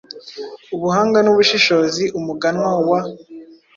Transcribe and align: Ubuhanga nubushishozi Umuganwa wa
Ubuhanga 0.75 1.17
nubushishozi 1.21 2.03
Umuganwa 2.19 2.71
wa 2.89 2.99